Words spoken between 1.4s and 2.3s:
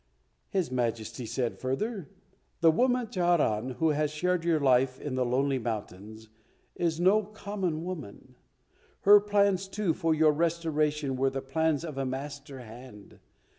further,